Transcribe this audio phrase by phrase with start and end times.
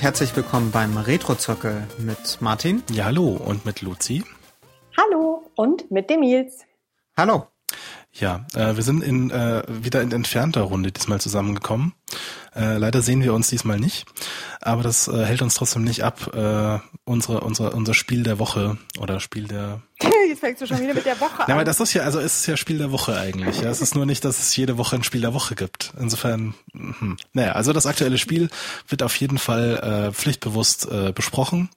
[0.00, 2.82] Und herzlich willkommen beim Retro-Zirkel mit Martin.
[2.90, 4.24] Ja, hallo und mit Luzi.
[4.96, 6.60] Hallo und mit dem Nils.
[7.18, 7.48] Hallo.
[8.14, 11.92] Ja, äh, wir sind in, äh, wieder in entfernter Runde diesmal zusammengekommen.
[12.54, 14.06] Äh, leider sehen wir uns diesmal nicht,
[14.60, 18.76] aber das äh, hält uns trotzdem nicht ab, äh, unsere, unsere, unser Spiel der Woche
[18.98, 19.82] oder Spiel der.
[20.28, 21.44] Jetzt fängst du schon wieder mit der Woche an.
[21.48, 23.60] Ja, aber das ist ja, also es ist ja Spiel der Woche eigentlich.
[23.60, 25.92] Ja, es ist nur nicht, dass es jede Woche ein Spiel der Woche gibt.
[25.98, 27.16] Insofern, hm.
[27.32, 28.50] naja, also das aktuelle Spiel
[28.88, 31.68] wird auf jeden Fall äh, pflichtbewusst äh, besprochen.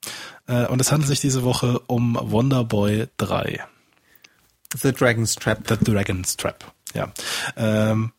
[0.48, 3.64] Äh, und es handelt sich diese Woche um Wonderboy 3.
[4.76, 5.67] The Dragon's Trap.
[5.67, 7.12] The Dragon's Trap, ja.
[7.55, 8.11] Ähm,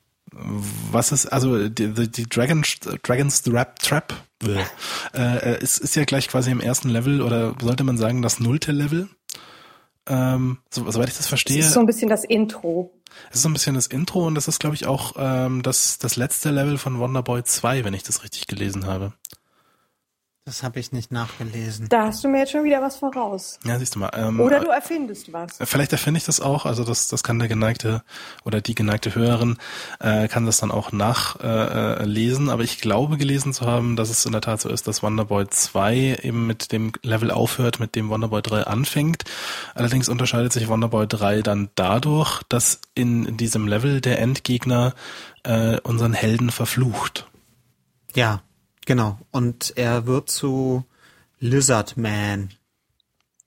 [0.90, 2.62] was ist, also die, die, die Dragon,
[3.02, 4.14] Dragon's Trap, Trap
[5.14, 8.72] äh, ist, ist ja gleich quasi im ersten Level oder sollte man sagen das nullte
[8.72, 9.08] Level.
[10.06, 11.58] Ähm, so, soweit ich das verstehe.
[11.58, 12.92] Das ist so ein bisschen das Intro.
[13.30, 15.98] Es ist so ein bisschen das Intro und das ist, glaube ich, auch ähm, das,
[15.98, 19.12] das letzte Level von Wonderboy 2, wenn ich das richtig gelesen habe.
[20.46, 21.88] Das habe ich nicht nachgelesen.
[21.88, 23.58] Da hast du mir jetzt schon wieder was voraus.
[23.64, 24.10] Ja, siehst du mal.
[24.14, 25.56] Ähm, oder du erfindest was.
[25.58, 26.66] Vielleicht erfinde ich das auch.
[26.66, 28.02] Also das, das kann der geneigte
[28.44, 29.56] oder die geneigte Hörerin
[30.00, 32.48] äh, kann das dann auch nachlesen.
[32.48, 35.02] Äh, Aber ich glaube gelesen zu haben, dass es in der Tat so ist, dass
[35.02, 39.24] Wonderboy 2 eben mit dem Level aufhört, mit dem Wonderboy 3 anfängt.
[39.74, 44.92] Allerdings unterscheidet sich Wonderboy 3 dann dadurch, dass in diesem Level der Endgegner
[45.42, 47.28] äh, unseren Helden verflucht.
[48.14, 48.42] Ja,
[48.86, 49.18] Genau.
[49.30, 50.84] Und er wird zu
[51.38, 52.50] Lizard Man.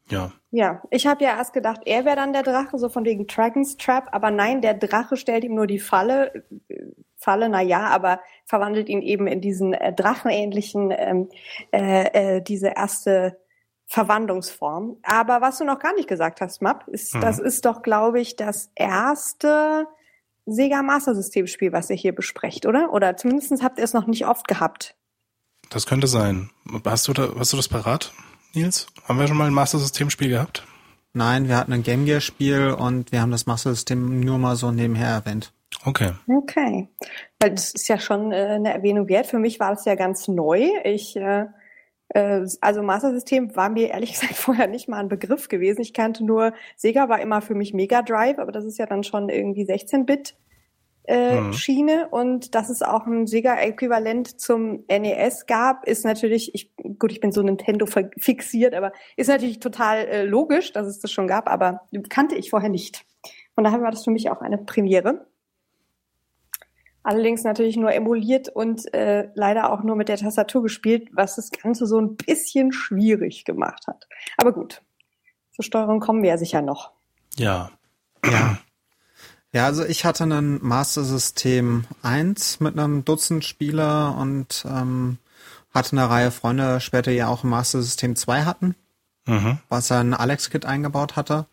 [0.09, 0.31] Ja.
[0.51, 3.75] Ja, ich habe ja erst gedacht, er wäre dann der Drache, so von wegen Dragon's
[3.75, 6.45] Trap, aber nein, der Drache stellt ihm nur die Falle.
[7.17, 11.29] Falle, na ja, aber verwandelt ihn eben in diesen äh, drachenähnlichen, ähm,
[11.73, 13.37] äh, äh, diese erste
[13.87, 14.97] Verwandlungsform.
[15.03, 17.21] Aber was du noch gar nicht gesagt hast, Map, ist, mhm.
[17.21, 19.87] das ist doch, glaube ich, das erste
[20.45, 22.93] Sega Master System Spiel, was ihr hier besprecht, oder?
[22.93, 24.95] Oder zumindest habt ihr es noch nicht oft gehabt.
[25.69, 26.49] Das könnte sein.
[26.85, 28.13] Hast du, da, hast du das parat,
[28.53, 28.87] Nils?
[29.05, 30.65] Haben wir schon mal ein Master System Spiel gehabt?
[31.13, 34.55] Nein, wir hatten ein Game Gear Spiel und wir haben das Master System nur mal
[34.55, 35.53] so nebenher erwähnt.
[35.83, 36.11] Okay.
[36.27, 36.87] Okay.
[37.39, 39.27] Weil das ist ja schon äh, eine Erwähnung wert.
[39.27, 40.69] Für mich war das ja ganz neu.
[40.83, 41.45] Ich, äh,
[42.09, 45.81] äh, also Master System war mir ehrlich gesagt vorher nicht mal ein Begriff gewesen.
[45.81, 49.03] Ich kannte nur, Sega war immer für mich Mega Drive, aber das ist ja dann
[49.03, 50.35] schon irgendwie 16-Bit
[51.07, 51.53] äh, mhm.
[51.53, 57.21] Schiene und dass es auch ein Sega-Äquivalent zum NES gab, ist natürlich, ich, gut, ich
[57.21, 61.47] bin so Nintendo fixiert, aber ist natürlich total äh, logisch, dass es das schon gab,
[61.49, 63.05] aber kannte ich vorher nicht.
[63.55, 65.27] Von daher war das für mich auch eine Premiere.
[67.03, 71.51] Allerdings natürlich nur emuliert und äh, leider auch nur mit der Tastatur gespielt, was das
[71.51, 74.09] Ganze so ein bisschen schwierig gemacht hat.
[74.35, 74.81] Aber gut,
[75.53, 76.91] zur Steuerung kommen wir ja sicher noch.
[77.37, 77.71] Ja.
[78.25, 78.57] Ja.
[79.53, 85.17] Ja, also ich hatte ein Master System 1 mit einem Dutzend Spieler und ähm,
[85.73, 88.75] hatte eine Reihe Freunde später ja auch ein Master System 2 hatten,
[89.25, 89.59] mhm.
[89.69, 91.45] was ein Alex-Kit eingebaut hatte.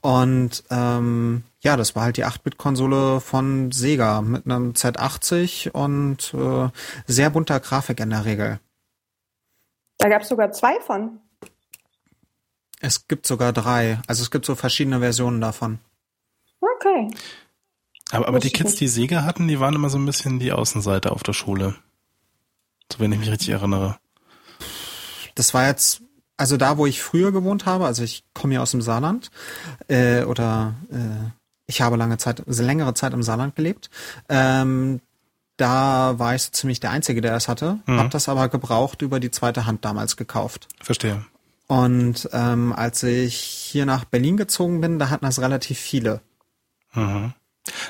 [0.00, 6.68] Und ähm, ja, das war halt die 8-Bit-Konsole von Sega mit einem Z80 und äh,
[7.06, 8.60] sehr bunter Grafik in der Regel.
[9.98, 11.20] Da gab es sogar zwei von.
[12.80, 13.98] Es gibt sogar drei.
[14.06, 15.78] Also es gibt so verschiedene Versionen davon.
[16.84, 17.10] Okay.
[18.10, 21.10] Aber, aber die Kids, die Sega hatten, die waren immer so ein bisschen die Außenseite
[21.10, 21.74] auf der Schule.
[22.92, 23.96] So wenn ich mich richtig erinnere.
[25.34, 26.02] Das war jetzt,
[26.36, 29.30] also da, wo ich früher gewohnt habe, also ich komme ja aus dem Saarland,
[29.88, 31.30] äh, oder äh,
[31.66, 33.90] ich habe lange Zeit, also längere Zeit im Saarland gelebt.
[34.28, 35.00] Ähm,
[35.56, 37.98] da war ich so ziemlich der Einzige, der es hatte, mhm.
[37.98, 40.68] habe das aber gebraucht über die zweite Hand damals gekauft.
[40.80, 41.24] Verstehe.
[41.66, 46.20] Und ähm, als ich hier nach Berlin gezogen bin, da hatten das relativ viele.
[46.94, 47.34] Mhm.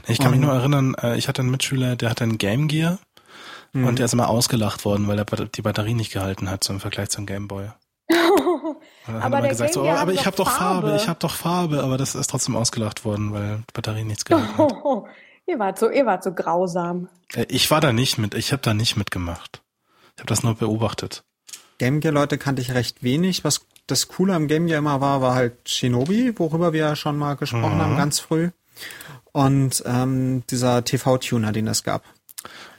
[0.06, 2.98] Ich kann mich nur erinnern, äh, ich hatte einen Mitschüler, der hatte einen Game Gear
[3.72, 3.86] mhm.
[3.86, 6.80] und der ist immer ausgelacht worden, weil er die Batterie nicht gehalten hat, so im
[6.80, 7.70] Vergleich zum Game Boy.
[9.06, 10.88] aber der gesagt, so, oh, aber ich habe doch Farbe.
[10.88, 14.24] Farbe, ich habe doch Farbe, aber das ist trotzdem ausgelacht worden, weil die Batterie nichts
[14.24, 15.04] gehalten hat.
[15.46, 17.08] ihr wart so, ihr wart so grausam.
[17.34, 19.62] Äh, ich war da nicht mit, ich habe da nicht mitgemacht.
[20.14, 21.24] Ich habe das nur beobachtet.
[21.78, 23.42] Game Gear Leute kannte ich recht wenig.
[23.42, 27.18] Was das Coole am Game Gear immer war, war halt Shinobi, worüber wir ja schon
[27.18, 27.82] mal gesprochen mhm.
[27.82, 28.50] haben, ganz früh
[29.32, 32.04] und ähm, dieser TV-Tuner, den es gab.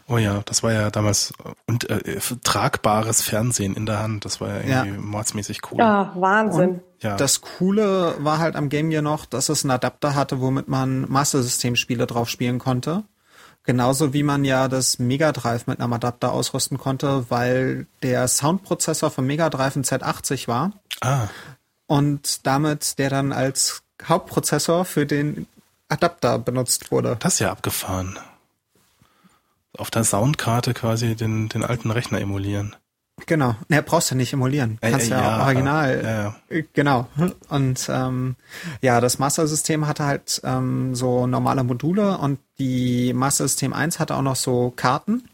[0.08, 1.34] Oh ja, das war ja damals
[1.66, 4.24] und äh, tragbares Fernsehen in der Hand.
[4.24, 5.02] Das war ja irgendwie ja.
[5.02, 5.82] mordsmäßig cool.
[5.82, 6.70] Ah, Wahnsinn.
[6.70, 7.18] Und ja.
[7.18, 11.10] Das Coole war halt am Game Gear noch, dass es einen Adapter hatte, womit man
[11.10, 13.04] Master System Spiele drauf spielen konnte.
[13.64, 19.10] Genauso wie man ja das Mega Drive mit einem Adapter ausrüsten konnte, weil der Soundprozessor
[19.10, 20.74] vom Mega Drive ein Z80 war.
[21.02, 21.30] Ah.
[21.88, 25.48] Und damit der dann als Hauptprozessor für den
[25.90, 27.18] Adapter benutzt wurde.
[27.20, 28.18] Das ist ja abgefahren.
[29.78, 32.76] Auf der Soundkarte quasi den, den alten Rechner emulieren.
[33.28, 33.56] Genau.
[33.70, 34.78] Ne, brauchst du nicht emulieren.
[34.82, 36.36] Äh, Kannst äh, ja, ja, original.
[36.50, 37.08] äh, Genau.
[37.50, 38.36] Und ähm,
[38.82, 44.00] ja, das Master System hatte halt ähm, so normale Module und die Master System 1
[44.00, 45.30] hatte auch noch so Karten.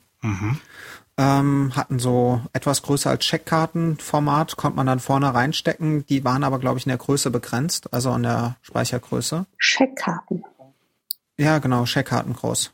[1.21, 6.03] Ähm, hatten so etwas größer als Checkkartenformat, konnte man dann vorne reinstecken.
[6.07, 9.45] Die waren aber, glaube ich, in der Größe begrenzt, also an der Speichergröße.
[9.59, 10.44] Scheckkarten.
[11.38, 12.71] Ja, genau, Checkkarten groß.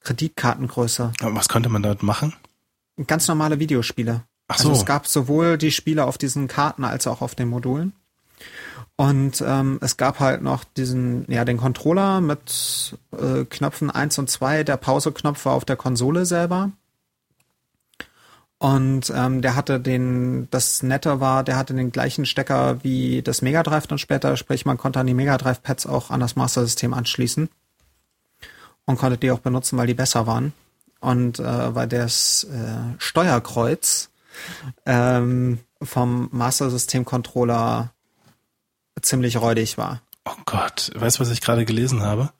[0.00, 1.12] Kreditkartengröße.
[1.20, 2.34] Aber was könnte man damit machen?
[3.06, 4.24] Ganz normale Videospiele.
[4.48, 4.70] Ach so.
[4.70, 7.92] Also es gab sowohl die Spiele auf diesen Karten als auch auf den Modulen.
[8.96, 14.30] Und ähm, es gab halt noch diesen, ja, den Controller mit äh, Knöpfen 1 und
[14.30, 14.64] 2.
[14.64, 16.72] Der Pause-Knopf war auf der Konsole selber.
[18.58, 23.42] Und ähm, der hatte den, das Nette war, der hatte den gleichen Stecker wie das
[23.42, 26.36] Mega Drive dann später, sprich man konnte an die Mega Drive Pads auch an das
[26.36, 27.50] Master System anschließen
[28.86, 30.54] und konnte die auch benutzen, weil die besser waren.
[31.00, 34.08] Und äh, weil das äh, Steuerkreuz
[34.86, 37.92] ähm, vom Master System Controller
[39.02, 40.00] ziemlich räudig war.
[40.24, 42.30] Oh Gott, weißt du, was ich gerade gelesen habe?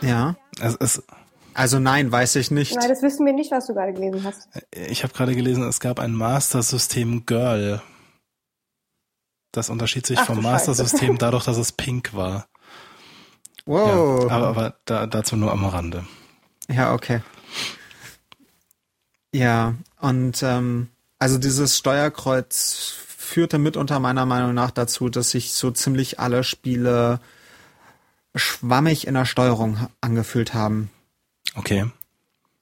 [0.00, 0.36] Ja.
[0.58, 1.02] Es, es,
[1.56, 2.74] Also nein, weiß ich nicht.
[2.74, 4.46] Nein, das wissen wir nicht, was du gerade gelesen hast.
[4.72, 7.80] ich habe gerade gelesen, es gab ein Master System Girl.
[9.52, 10.88] Das unterschied sich Ach vom du Master Scheiße.
[10.90, 12.46] System dadurch, dass es pink war.
[13.64, 14.24] Wow.
[14.24, 16.04] Ja, aber aber da, dazu nur am Rande.
[16.68, 17.22] Ja, okay.
[19.32, 25.70] Ja, und ähm, also dieses Steuerkreuz führte mitunter meiner Meinung nach dazu, dass sich so
[25.70, 27.18] ziemlich alle Spiele
[28.34, 30.90] schwammig in der Steuerung angefühlt haben.
[31.56, 31.90] Okay.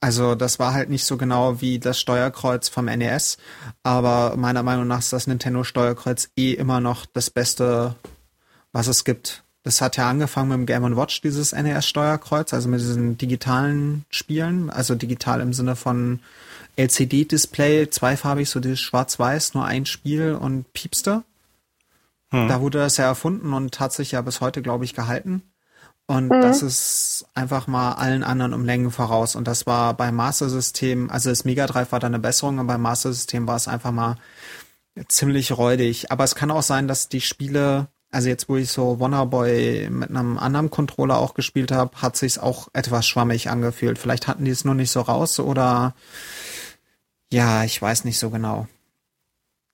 [0.00, 3.38] Also das war halt nicht so genau wie das Steuerkreuz vom NES,
[3.82, 7.94] aber meiner Meinung nach ist das Nintendo Steuerkreuz eh immer noch das Beste,
[8.72, 9.44] was es gibt.
[9.62, 14.04] Das hat ja angefangen mit dem Game Watch, dieses NES Steuerkreuz, also mit diesen digitalen
[14.10, 16.20] Spielen, also digital im Sinne von
[16.76, 21.22] LCD-Display, zweifarbig, so dieses Schwarz-Weiß, nur ein Spiel und piepste.
[22.30, 25.42] Da wurde das ja erfunden und hat sich ja bis heute, glaube ich, gehalten.
[26.06, 29.36] Und das ist einfach mal allen anderen um Längen voraus.
[29.36, 32.74] Und das war beim Master System, also das Mega Drive war da eine Besserung, aber
[32.74, 34.16] beim Master System war es einfach mal
[35.08, 36.12] ziemlich räudig.
[36.12, 40.10] Aber es kann auch sein, dass die Spiele, also jetzt wo ich so Wonderboy mit
[40.10, 43.98] einem anderen Controller auch gespielt habe, hat sich's auch etwas schwammig angefühlt.
[43.98, 45.94] Vielleicht hatten die es nur nicht so raus oder
[47.32, 48.68] ja, ich weiß nicht so genau.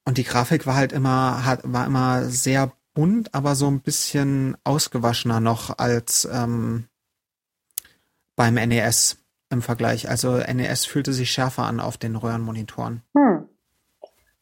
[0.04, 4.58] Und die Grafik war halt immer, hat, war immer sehr bunt, aber so ein bisschen
[4.62, 6.84] ausgewaschener noch als ähm,
[8.36, 9.16] beim NES
[9.48, 10.10] im Vergleich.
[10.10, 13.02] Also NES fühlte sich schärfer an auf den Röhrenmonitoren.
[13.16, 13.48] Hm.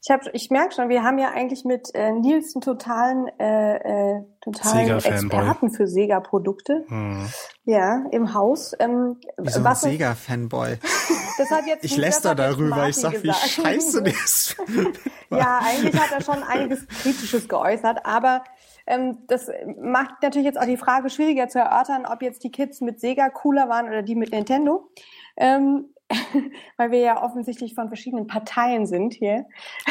[0.02, 4.16] Ich, hab, ich merke schon, wir haben ja eigentlich mit äh, Nils einen totalen, äh,
[4.16, 4.90] äh, totalen.
[4.90, 6.84] Experten für Sega-Produkte.
[6.88, 7.28] Hm.
[7.64, 8.72] Ja, im Haus.
[8.80, 10.78] Ähm, Wieso ein was Sega-Fanboy?
[11.38, 12.88] das hat jetzt Ich läster darüber.
[12.88, 14.56] Ich sag, wie scheiße das
[15.30, 18.44] Ja, eigentlich hat er schon einiges Kritisches geäußert, aber
[18.86, 19.50] ähm, das
[19.80, 23.28] macht natürlich jetzt auch die Frage schwieriger zu erörtern, ob jetzt die Kids mit Sega
[23.28, 24.90] cooler waren oder die mit Nintendo.
[25.36, 25.94] Ähm,
[26.76, 29.46] weil wir ja offensichtlich von verschiedenen Parteien sind hier.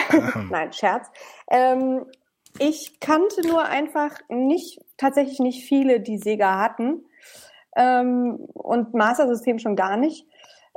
[0.49, 1.07] Nein, Scherz.
[1.49, 2.05] Ähm,
[2.59, 7.05] ich kannte nur einfach nicht, tatsächlich nicht viele, die Sega hatten.
[7.75, 10.25] Ähm, und Master System schon gar nicht.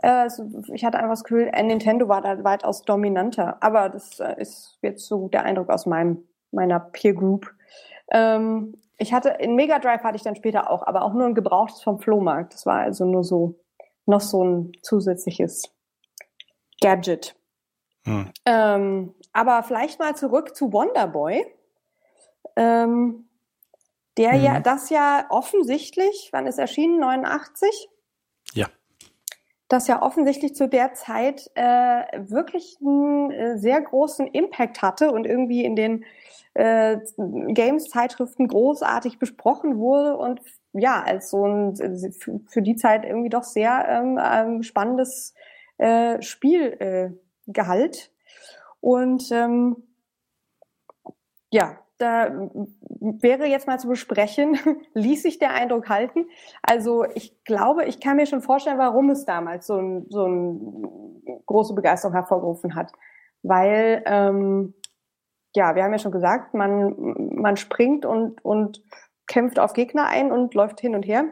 [0.03, 0.29] Äh,
[0.73, 3.57] ich hatte einfach das Gefühl, äh, Nintendo war da weitaus dominanter.
[3.61, 7.53] Aber das äh, ist jetzt so der Eindruck aus meinem, meiner Peer Group.
[8.11, 11.35] Ähm, ich hatte, in Mega Drive hatte ich dann später auch, aber auch nur ein
[11.35, 12.55] gebrauchtes vom Flohmarkt.
[12.55, 13.59] Das war also nur so,
[14.07, 15.75] noch so ein zusätzliches
[16.81, 17.35] Gadget.
[18.05, 18.31] Hm.
[18.47, 21.47] Ähm, aber vielleicht mal zurück zu Wonderboy.
[22.57, 23.29] Ähm,
[24.19, 24.45] der Mhm.
[24.45, 26.99] ja, das ja offensichtlich, wann ist erschienen?
[26.99, 27.89] 89?
[29.71, 35.27] Das ja offensichtlich zu der Zeit äh, wirklich einen äh, sehr großen Impact hatte und
[35.27, 36.05] irgendwie in den
[36.55, 40.41] äh, Games-Zeitschriften großartig besprochen wurde und
[40.73, 45.35] ja, als so ein äh, für- die Zeit irgendwie doch sehr ähm, ähm, spannendes
[45.79, 47.13] äh, Spiel
[47.53, 48.11] äh.
[48.81, 49.77] Und ähm,
[51.53, 52.31] ja, da
[53.01, 54.59] wäre jetzt mal zu besprechen,
[54.95, 56.27] ließ sich der Eindruck halten.
[56.63, 61.43] Also ich glaube, ich kann mir schon vorstellen, warum es damals so, ein, so eine
[61.47, 62.93] große Begeisterung hervorgerufen hat.
[63.43, 64.75] Weil, ähm,
[65.55, 66.95] ja, wir haben ja schon gesagt, man,
[67.35, 68.83] man springt und, und
[69.27, 71.25] kämpft auf Gegner ein und läuft hin und her.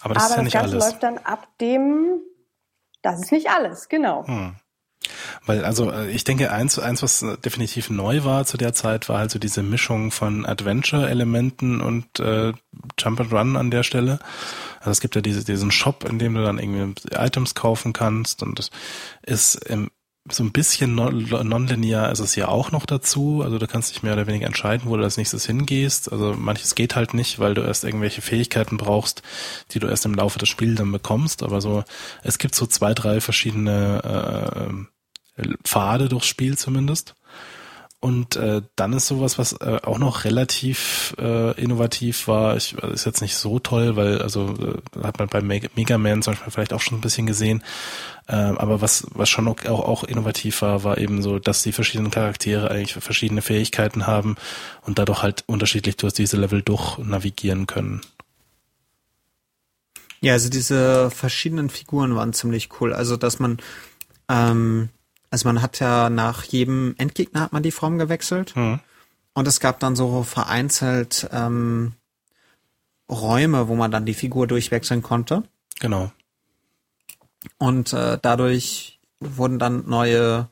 [0.00, 0.84] Aber das Aber ist ja das nicht Ganze alles.
[0.84, 2.20] läuft dann ab dem,
[3.02, 4.26] das ist nicht alles, genau.
[4.26, 4.56] Hm.
[5.46, 9.08] Weil, also äh, ich denke, eins, eins, was äh, definitiv neu war zu der Zeit,
[9.08, 12.52] war halt so diese Mischung von Adventure-Elementen und äh,
[12.98, 14.18] Jump and Run an der Stelle.
[14.80, 18.42] Also es gibt ja diese, diesen Shop, in dem du dann irgendwie Items kaufen kannst
[18.42, 18.70] und das
[19.22, 19.90] ist im
[20.28, 23.42] so ein bisschen nonlinear ist es ja auch noch dazu.
[23.44, 26.10] Also du kannst dich mehr oder weniger entscheiden, wo du als nächstes hingehst.
[26.10, 29.22] Also manches geht halt nicht, weil du erst irgendwelche Fähigkeiten brauchst,
[29.70, 31.42] die du erst im Laufe des Spiels dann bekommst.
[31.42, 31.84] Aber so,
[32.22, 34.95] es gibt so zwei, drei verschiedene äh,
[35.64, 37.14] Pfade durchs Spiel zumindest.
[37.98, 42.56] Und äh, dann ist sowas, was äh, auch noch relativ äh, innovativ war.
[42.56, 46.34] Ich, ist jetzt nicht so toll, weil also äh, hat man bei Mega Man zum
[46.34, 47.64] Beispiel vielleicht auch schon ein bisschen gesehen.
[48.28, 52.10] Äh, aber was was schon auch, auch innovativ war, war eben so, dass die verschiedenen
[52.10, 54.36] Charaktere eigentlich verschiedene Fähigkeiten haben
[54.82, 58.02] und dadurch halt unterschiedlich durch diese Level durch navigieren können.
[60.20, 62.92] Ja, also diese verschiedenen Figuren waren ziemlich cool.
[62.92, 63.58] Also dass man
[64.28, 64.90] ähm,
[65.36, 68.54] also man hat ja nach jedem Endgegner hat man die Form gewechselt.
[68.54, 68.80] Hm.
[69.34, 71.92] Und es gab dann so vereinzelt ähm,
[73.10, 75.42] Räume, wo man dann die Figur durchwechseln konnte.
[75.78, 76.10] Genau.
[77.58, 80.48] Und äh, dadurch wurden dann neue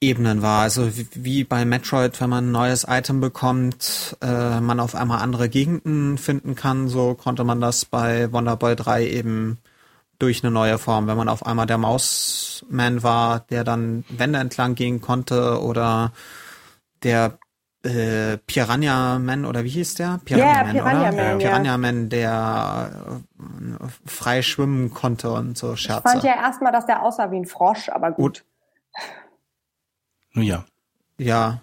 [0.00, 0.62] Ebenen war.
[0.62, 5.20] Also wie, wie, bei Metroid, wenn man ein neues Item bekommt, äh, man auf einmal
[5.20, 9.58] andere Gegenden finden kann, so konnte man das bei Wonderboy 3 eben
[10.18, 11.06] durch eine neue Form.
[11.06, 16.12] Wenn man auf einmal der Mausman war, der dann Wände entlang gehen konnte oder
[17.02, 17.38] der
[17.84, 20.20] äh, Piranha Man oder wie hieß der?
[20.24, 21.12] Piranha yeah, Man, Piranha oder?
[21.12, 21.78] Man, Piranha ja.
[21.78, 22.90] Man, der
[23.38, 26.02] äh, frei schwimmen konnte und so Scherze.
[26.04, 28.44] Ich fand ja erstmal, dass der aussah wie ein Frosch, aber gut.
[30.32, 30.64] Nun ja.
[31.18, 31.60] Ja,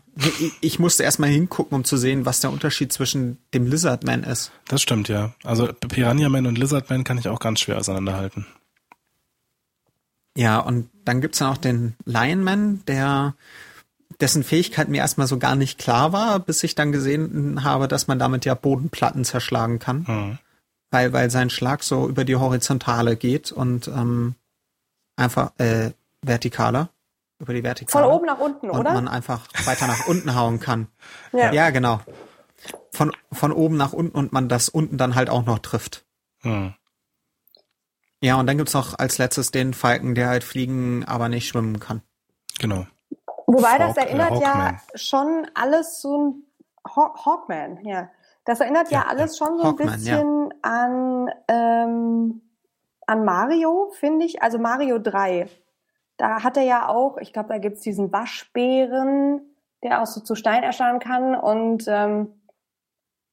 [0.62, 4.52] ich musste erstmal hingucken, um zu sehen, was der Unterschied zwischen dem Lizardman ist.
[4.68, 5.34] Das stimmt, ja.
[5.44, 8.46] Also Piranha Man und Lizardman kann ich auch ganz schwer auseinanderhalten.
[10.38, 13.36] Ja, und dann gibt's dann auch den Lionman, der
[14.20, 18.08] dessen Fähigkeit mir erstmal so gar nicht klar war, bis ich dann gesehen habe, dass
[18.08, 20.06] man damit ja Bodenplatten zerschlagen kann.
[20.08, 20.38] Mhm.
[20.92, 24.36] Weil, weil sein Schlag so über die Horizontale geht und ähm,
[25.18, 26.90] einfach äh, vertikale
[27.46, 28.06] über die Vertikale.
[28.06, 28.90] Von oben nach unten, und oder?
[28.90, 30.88] Und man einfach weiter nach unten hauen kann.
[31.32, 31.52] Ja.
[31.52, 32.00] ja, genau.
[32.92, 36.06] Von, von oben nach unten und man das unten dann halt auch noch trifft.
[36.42, 36.74] Hm.
[38.22, 41.80] Ja, und dann gibt's noch als letztes den Falken, der halt fliegen, aber nicht schwimmen
[41.80, 42.02] kann.
[42.60, 42.88] Genau.
[43.46, 46.44] Wobei Hawk, das erinnert äh, ja schon alles so ein
[46.96, 48.10] Haw Hawkman, ja.
[48.46, 49.46] Das erinnert ja, ja alles ja.
[49.46, 50.58] schon so Hawkman, ein bisschen ja.
[50.62, 52.42] an, ähm,
[53.08, 54.42] an Mario, finde ich.
[54.42, 55.50] Also Mario 3.
[56.18, 59.42] Da hat er ja auch, ich glaube, da gibt's diesen Waschbären,
[59.84, 62.34] der auch so zu Stein erstarren kann und ähm,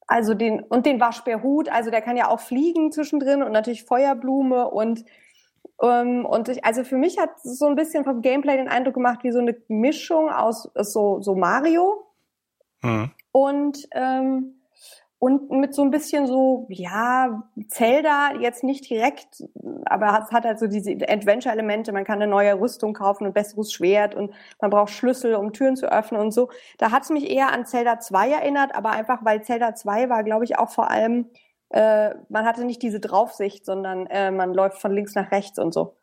[0.06, 4.68] also den und den Waschbärhut, also der kann ja auch fliegen zwischendrin und natürlich Feuerblume
[4.68, 5.04] und
[5.80, 9.20] ähm, und ich, also für mich hat so ein bisschen vom Gameplay den Eindruck gemacht
[9.22, 12.04] wie so eine Mischung aus so so Mario
[12.82, 13.10] mhm.
[13.30, 14.61] und ähm,
[15.22, 19.44] und mit so ein bisschen so, ja, Zelda jetzt nicht direkt,
[19.84, 23.72] aber es hat halt so diese Adventure-Elemente, man kann eine neue Rüstung kaufen, ein besseres
[23.72, 26.50] Schwert und man braucht Schlüssel, um Türen zu öffnen und so.
[26.78, 30.24] Da hat es mich eher an Zelda 2 erinnert, aber einfach, weil Zelda 2 war,
[30.24, 31.26] glaube ich, auch vor allem,
[31.68, 35.72] äh, man hatte nicht diese Draufsicht, sondern äh, man läuft von links nach rechts und
[35.72, 35.94] so.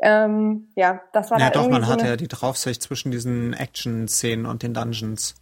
[0.00, 4.46] Ähm, ja, das war Ja, doch, man so hatte ja die Draufsicht zwischen diesen Action-Szenen
[4.46, 5.34] und den Dungeons.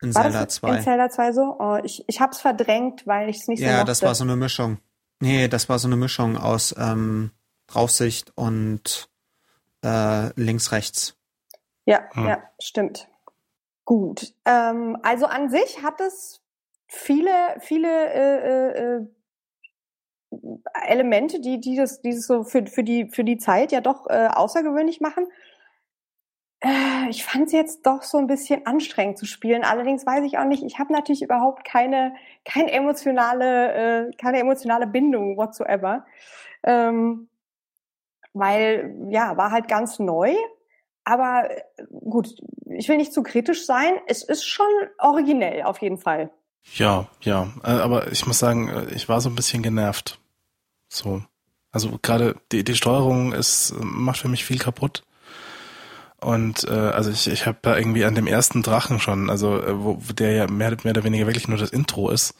[0.00, 0.76] In war Zelda das 2.
[0.76, 1.56] In Zelda 2 so?
[1.58, 3.90] Oh, ich, ich hab's verdrängt, weil ich es nicht ja, so Ja, mochte.
[3.90, 4.78] das war so eine Mischung.
[5.20, 7.32] Nee, das war so eine Mischung aus ähm,
[7.66, 9.08] Draufsicht und
[9.84, 11.16] äh, links, rechts.
[11.84, 12.26] Ja, hm.
[12.26, 13.08] ja, stimmt.
[13.84, 14.34] Gut.
[14.44, 16.42] Ähm, also an sich hat es
[16.86, 19.06] viele, viele äh, äh,
[20.86, 24.28] Elemente, die, die das, dieses so für, für, die, für die Zeit ja doch äh,
[24.28, 25.26] außergewöhnlich machen.
[26.60, 29.64] Äh, ich fand es jetzt doch so ein bisschen anstrengend zu spielen.
[29.64, 34.86] Allerdings weiß ich auch nicht, ich habe natürlich überhaupt keine, keine emotionale, äh, keine emotionale
[34.86, 36.04] Bindung whatsoever.
[36.64, 37.28] Ähm,
[38.32, 40.34] weil, ja, war halt ganz neu.
[41.04, 42.34] Aber äh, gut,
[42.66, 43.94] ich will nicht zu kritisch sein.
[44.06, 44.66] Es ist schon
[44.98, 46.30] originell, auf jeden Fall.
[46.74, 47.48] Ja, ja.
[47.62, 50.20] Äh, aber ich muss sagen, ich war so ein bisschen genervt.
[50.88, 51.22] So.
[51.70, 55.04] Also gerade die, die Steuerung ist, macht für mich viel kaputt.
[56.20, 59.78] Und äh, also ich, ich habe da irgendwie an dem ersten Drachen schon, also äh,
[59.78, 62.34] wo der ja mehr, mehr oder weniger wirklich nur das Intro ist,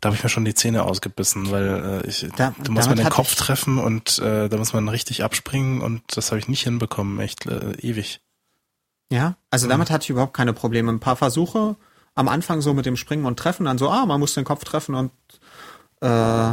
[0.00, 2.96] da habe ich mir schon die Zähne ausgebissen, weil äh, ich, da, da muss man
[2.96, 6.62] den Kopf treffen und äh, da muss man richtig abspringen und das habe ich nicht
[6.62, 8.22] hinbekommen, echt äh, ewig.
[9.12, 9.70] Ja, also mhm.
[9.70, 10.90] damit hatte ich überhaupt keine Probleme.
[10.90, 11.76] Ein paar Versuche
[12.14, 14.64] am Anfang so mit dem Springen und Treffen, dann so, ah, man muss den Kopf
[14.64, 15.10] treffen und
[16.00, 16.52] äh,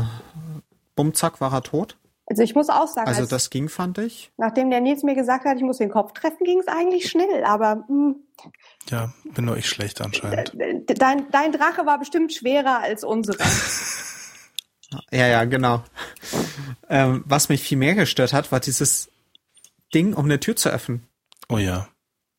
[0.95, 1.97] bumm, zack, war er tot.
[2.29, 4.31] Also ich muss auch sagen, also das ging, fand ich.
[4.35, 7.45] Nachdem der Nils mir gesagt hat, ich muss den Kopf treffen, ging es eigentlich schnell,
[7.45, 8.15] aber mh, hm.
[8.89, 10.51] ja, bin nur ich schlecht anscheinend.
[10.87, 13.37] Dein, dein Drache war bestimmt schwerer als unsere.
[15.11, 15.83] ja, ja, genau.
[16.89, 19.09] ähm, was mich viel mehr gestört hat, war dieses
[19.93, 21.07] Ding, um eine Tür zu öffnen.
[21.47, 21.87] Oh ja.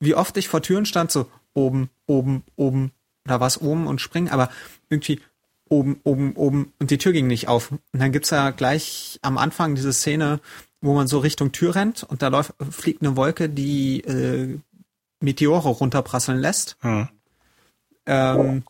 [0.00, 2.92] Wie oft ich vor Türen stand, so oben, oben, oben,
[3.25, 4.50] da war es oben und springen, aber
[4.90, 5.23] irgendwie
[5.68, 7.70] oben, oben, oben und die Tür ging nicht auf.
[7.72, 10.40] Und dann gibt's ja gleich am Anfang diese Szene,
[10.80, 14.58] wo man so Richtung Tür rennt und da läuft, fliegt eine Wolke, die äh,
[15.20, 16.76] Meteore runterprasseln lässt.
[16.80, 17.08] Hm.
[18.06, 18.62] Ähm,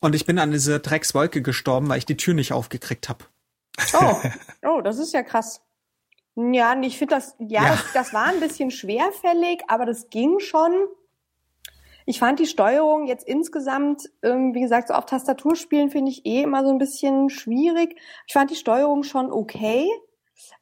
[0.00, 3.24] und ich bin an diese Dreckswolke gestorben, weil ich die Tür nicht aufgekriegt habe.
[3.94, 4.16] Oh,
[4.68, 5.62] oh, das ist ja krass.
[6.36, 7.70] Ja, ich finde das, ja, ja.
[7.70, 10.72] Das, das war ein bisschen schwerfällig, aber das ging schon.
[12.06, 16.42] Ich fand die Steuerung jetzt insgesamt, ähm, wie gesagt, so auf Tastaturspielen finde ich eh
[16.42, 17.96] immer so ein bisschen schwierig.
[18.26, 19.88] Ich fand die Steuerung schon okay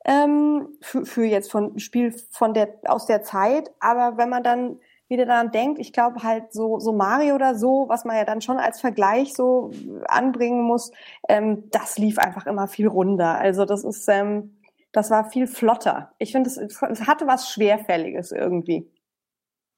[0.04, 4.78] ähm, für, für jetzt von Spiel von der aus der Zeit, aber wenn man dann
[5.08, 8.40] wieder daran denkt, ich glaube halt so so Mario oder so, was man ja dann
[8.40, 9.70] schon als Vergleich so
[10.06, 10.92] anbringen muss,
[11.28, 13.38] ähm, das lief einfach immer viel runder.
[13.38, 14.56] Also das ist ähm,
[14.92, 16.12] das war viel flotter.
[16.18, 18.90] Ich finde, es hatte was Schwerfälliges irgendwie.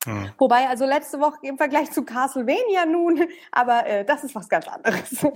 [0.06, 0.30] Mhm.
[0.38, 4.68] Wobei, also letzte Woche im Vergleich zu Castlevania nun, aber äh, das ist was ganz
[4.68, 5.26] anderes.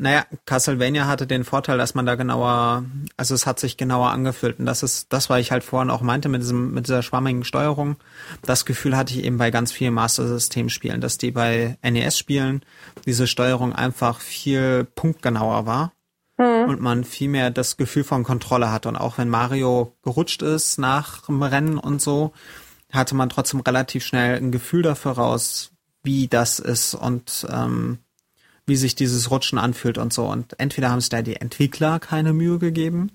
[0.00, 2.84] Naja, Castlevania hatte den Vorteil, dass man da genauer,
[3.16, 4.60] also es hat sich genauer angefühlt.
[4.60, 7.42] Und das ist das, was ich halt vorhin auch meinte mit diesem, mit dieser schwammigen
[7.42, 7.96] Steuerung.
[8.42, 12.16] Das Gefühl hatte ich eben bei ganz vielen Master System Spielen, dass die bei NES
[12.16, 12.62] Spielen
[13.06, 15.92] diese Steuerung einfach viel punktgenauer war.
[16.36, 16.68] Mhm.
[16.68, 18.88] Und man viel mehr das Gefühl von Kontrolle hatte.
[18.88, 22.32] Und auch wenn Mario gerutscht ist nach dem Rennen und so,
[22.92, 27.98] hatte man trotzdem relativ schnell ein Gefühl dafür raus, wie das ist und ähm,
[28.66, 30.26] wie sich dieses Rutschen anfühlt und so.
[30.26, 33.10] Und entweder haben es da die Entwickler keine Mühe gegeben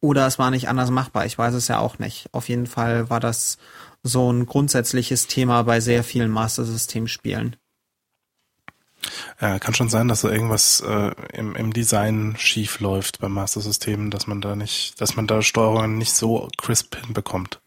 [0.00, 1.26] oder es war nicht anders machbar.
[1.26, 2.28] Ich weiß es ja auch nicht.
[2.32, 3.58] Auf jeden Fall war das
[4.02, 7.56] so ein grundsätzliches Thema bei sehr vielen Master System Spielen.
[9.40, 13.60] Ja, kann schon sein, dass da irgendwas äh, im, im Design schief läuft beim Master
[13.60, 17.60] System, dass man da nicht, dass man da Steuerungen nicht so crisp hinbekommt.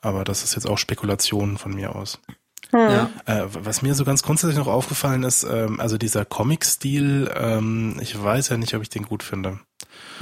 [0.00, 2.18] Aber das ist jetzt auch Spekulation von mir aus.
[2.70, 2.78] Hm.
[2.78, 3.10] Ja.
[3.26, 8.20] Äh, was mir so ganz grundsätzlich noch aufgefallen ist, ähm, also dieser Comic-Stil, ähm, ich
[8.20, 9.60] weiß ja nicht, ob ich den gut finde.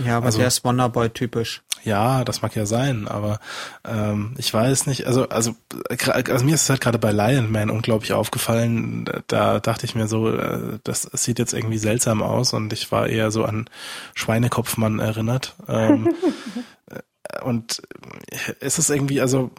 [0.04, 1.62] Ja, aber also, der ist Wonderboy typisch.
[1.84, 3.40] Ja, das mag ja sein, aber
[3.86, 5.54] ähm, ich weiß nicht, also, also,
[5.88, 10.08] also mir ist es halt gerade bei Lion Man unglaublich aufgefallen, da dachte ich mir
[10.08, 13.70] so, äh, das sieht jetzt irgendwie seltsam aus und ich war eher so an
[14.14, 15.54] Schweinekopfmann erinnert.
[15.68, 16.12] Ähm,
[17.42, 17.80] und
[18.60, 19.50] es ist irgendwie, also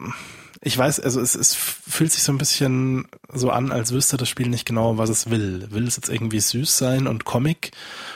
[0.62, 4.28] ich weiß, also es, es fühlt sich so ein bisschen so an, als wüsste das
[4.28, 5.67] Spiel nicht genau, was es will.
[5.72, 7.72] Will es jetzt irgendwie süß sein und Comic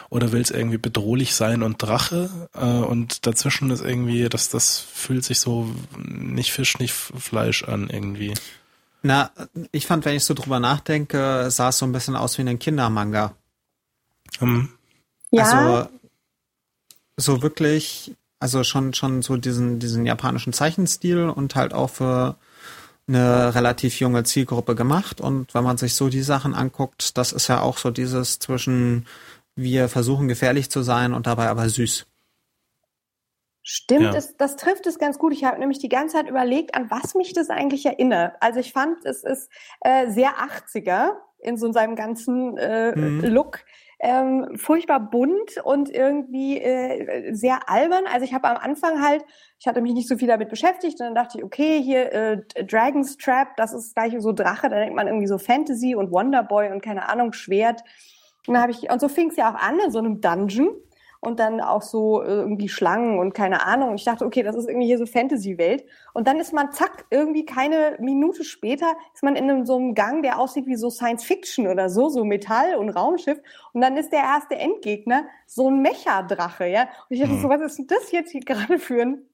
[0.10, 2.50] oder will es irgendwie bedrohlich sein und Drache?
[2.54, 7.90] Äh, und dazwischen ist irgendwie, das, das fühlt sich so nicht Fisch, nicht Fleisch an
[7.90, 8.34] irgendwie.
[9.04, 9.32] Na,
[9.72, 12.60] ich fand, wenn ich so drüber nachdenke, sah es so ein bisschen aus wie ein
[12.60, 13.36] Kindermanga.
[14.40, 14.70] Hm.
[15.32, 15.44] Ja.
[15.44, 15.90] Also
[17.16, 22.36] so wirklich also schon, schon so diesen, diesen japanischen Zeichenstil und halt auch für
[23.08, 25.22] eine relativ junge Zielgruppe gemacht.
[25.22, 29.06] Und wenn man sich so die Sachen anguckt, das ist ja auch so dieses zwischen
[29.56, 32.06] wir versuchen gefährlich zu sein und dabei aber süß.
[33.62, 34.14] Stimmt, ja.
[34.14, 35.32] es, das trifft es ganz gut.
[35.32, 38.36] Ich habe nämlich die ganze Zeit überlegt, an was mich das eigentlich erinnert.
[38.42, 43.24] Also ich fand, es ist äh, sehr 80er in so seinem ganzen äh, mhm.
[43.24, 43.60] Look
[44.04, 48.04] ähm, furchtbar bunt und irgendwie äh, sehr albern.
[48.06, 49.24] Also ich habe am Anfang halt,
[49.60, 52.42] ich hatte mich nicht so viel damit beschäftigt und dann dachte ich, okay, hier äh,
[52.66, 56.70] Dragon's Trap, das ist gleich so Drache, da denkt man irgendwie so Fantasy und Wonderboy
[56.72, 57.82] und keine Ahnung, Schwert.
[58.46, 60.76] Und, dann hab ich, und so fing es ja auch an in so einem Dungeon
[61.24, 63.90] und dann auch so äh, irgendwie Schlangen und keine Ahnung.
[63.90, 65.86] Und ich dachte, okay, das ist irgendwie hier so Fantasy-Welt.
[66.14, 69.96] Und dann ist man, zack, irgendwie keine Minute später ist man in einem, so einem
[69.96, 73.40] Gang, der aussieht wie so Science-Fiction oder so, so Metall und Raumschiff.
[73.74, 76.84] Und dann ist der erste Endgegner so ein Mecha-Drache, ja.
[76.84, 77.42] Und ich dachte mhm.
[77.42, 79.26] so, was ist denn das jetzt hier gerade für ein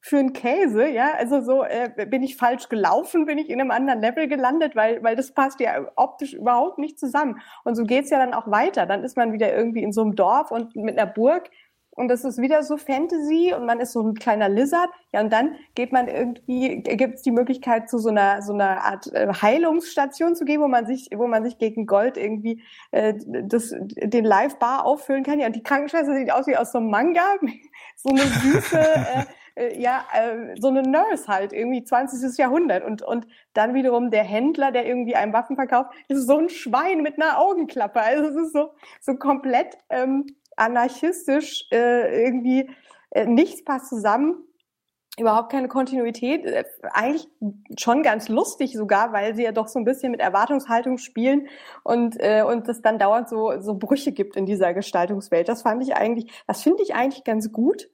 [0.00, 3.70] für einen Käse, ja, also so äh, bin ich falsch gelaufen, bin ich in einem
[3.70, 7.40] anderen Level gelandet, weil weil das passt ja optisch überhaupt nicht zusammen.
[7.64, 8.86] Und so geht's ja dann auch weiter.
[8.86, 11.50] Dann ist man wieder irgendwie in so einem Dorf und mit einer Burg
[11.98, 14.88] und das ist wieder so Fantasy und man ist so ein kleiner Lizard.
[15.12, 19.12] Ja, und dann geht man irgendwie, gibt's die Möglichkeit, zu so einer so einer Art
[19.12, 23.74] äh, Heilungsstation zu gehen, wo man sich, wo man sich gegen Gold irgendwie äh, das,
[23.96, 25.40] den Live-Bar auffüllen kann.
[25.40, 27.34] Ja, und die Krankenschwester sieht aus wie aus so einem Manga,
[27.96, 29.24] so eine süße äh,
[29.58, 32.38] äh, ja, äh, so eine Nurse halt, irgendwie 20.
[32.38, 32.84] Jahrhundert.
[32.84, 37.02] Und, und dann wiederum der Händler, der irgendwie einem Waffen verkauft, ist so ein Schwein
[37.02, 38.00] mit einer Augenklappe.
[38.00, 42.70] Also es ist so, so komplett ähm, anarchistisch, äh, irgendwie
[43.10, 44.44] äh, nichts passt zusammen.
[45.18, 47.28] Überhaupt keine Kontinuität, äh, eigentlich
[47.76, 51.48] schon ganz lustig sogar, weil sie ja doch so ein bisschen mit Erwartungshaltung spielen
[51.82, 55.48] und äh, und es dann dauernd so so Brüche gibt in dieser Gestaltungswelt.
[55.48, 57.88] Das fand ich eigentlich, das finde ich eigentlich ganz gut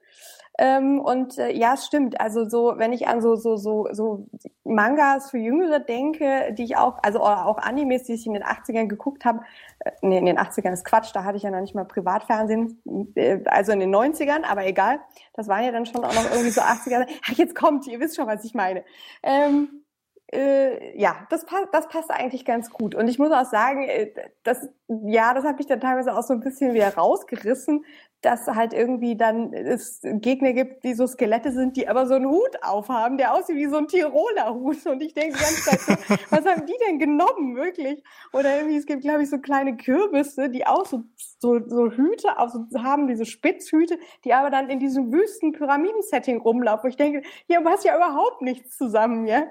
[0.57, 2.21] Ähm, und äh, ja, es stimmt.
[2.21, 4.27] Also so, wenn ich an so so so so
[4.65, 8.87] Mangas für Jüngere denke, die ich auch, also auch Animes, die ich in den 80ern
[8.87, 9.41] geguckt habe,
[9.81, 12.81] äh, nee, in den 80ern ist Quatsch, da hatte ich ja noch nicht mal Privatfernsehen,
[13.17, 15.01] äh, also in den 90ern, aber egal.
[15.35, 17.07] Das waren ja dann schon auch noch irgendwie so 80er.
[17.25, 18.85] Ach, jetzt kommt, ihr wisst schon, was ich meine.
[19.23, 19.84] Ähm,
[20.33, 22.95] äh, ja, das, passt, das passt eigentlich ganz gut.
[22.95, 24.11] Und ich muss auch sagen, äh,
[24.43, 27.85] das, ja, das hat mich dann teilweise auch so ein bisschen wieder rausgerissen,
[28.23, 32.27] dass halt irgendwie dann es Gegner gibt, die so Skelette sind, die aber so einen
[32.27, 34.87] Hut aufhaben, der aussieht wie so ein Tiroler Hut.
[34.87, 35.93] Und ich denke die ganze Zeit so,
[36.31, 38.03] was haben die denn genommen, wirklich?
[38.33, 41.03] Oder irgendwie, es gibt, glaube ich, so kleine Kürbisse, die auch so,
[41.39, 46.41] so, so Hüte auf, so, haben, diese Spitzhüte, die aber dann in diesem wüsten Pyramiden-Setting
[46.41, 46.89] rumlaufen.
[46.89, 49.45] Ich denke, hier passt ja überhaupt nichts zusammen, ja.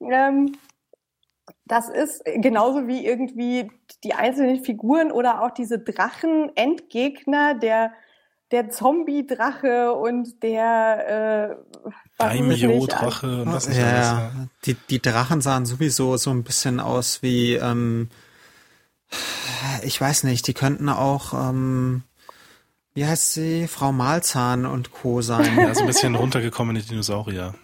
[0.00, 0.56] Ähm,
[1.66, 3.70] das ist genauso wie irgendwie
[4.04, 7.92] die einzelnen Figuren oder auch diese Drachen-Endgegner, der,
[8.52, 14.32] der Zombie-Drache und der äh, Daimyo-Drache und was ist ja, alles, ja.
[14.64, 18.10] Die, die Drachen sahen sowieso so ein bisschen aus wie, ähm,
[19.82, 22.02] ich weiß nicht, die könnten auch, ähm,
[22.94, 25.20] wie heißt sie, Frau Malzahn und Co.
[25.20, 25.58] sein.
[25.58, 27.54] Ja, so ein bisschen runtergekommene Dinosaurier.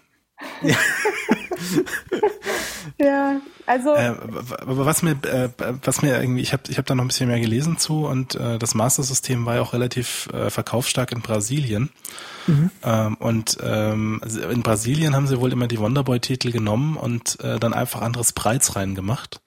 [0.62, 0.76] Ja.
[2.98, 3.94] ja, also.
[3.94, 4.14] Äh,
[4.64, 5.48] was mir, äh,
[5.82, 8.34] was mir irgendwie, ich habe ich hab da noch ein bisschen mehr gelesen zu und
[8.34, 11.90] äh, das Master-System war ja auch relativ äh, verkaufsstark in Brasilien.
[12.46, 12.70] Mhm.
[12.82, 17.72] Ähm, und ähm, in Brasilien haben sie wohl immer die Wonderboy-Titel genommen und äh, dann
[17.72, 19.40] einfach andere Sprites reingemacht.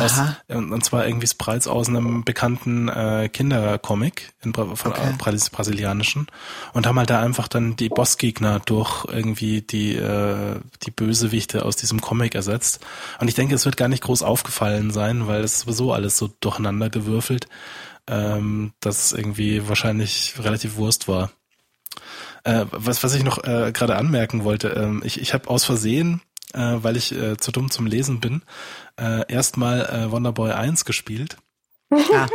[0.00, 5.14] Aus, und zwar irgendwie Sprites aus einem bekannten äh, Kindercomic in von okay.
[5.18, 6.26] Brasil brasilianischen
[6.72, 11.76] und haben halt da einfach dann die Bossgegner durch irgendwie die äh, die Bösewichte aus
[11.76, 12.84] diesem Comic ersetzt.
[13.20, 16.30] Und ich denke, es wird gar nicht groß aufgefallen sein, weil es sowieso alles so
[16.40, 17.48] durcheinander gewürfelt,
[18.06, 21.30] ähm, dass es irgendwie wahrscheinlich relativ Wurst war.
[22.44, 26.22] Äh, was, was ich noch äh, gerade anmerken wollte, ähm, ich, ich habe aus Versehen
[26.54, 28.42] äh, weil ich äh, zu dumm zum Lesen bin,
[28.98, 31.36] äh, erstmal äh, Wonderboy 1 gespielt.
[31.90, 32.26] Ah,